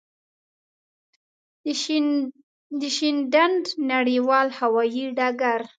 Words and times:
د 2.79 2.81
شینډنډ 2.95 3.63
نړېوال 3.91 4.47
هوایی 4.59 5.05
ډګر. 5.17 5.61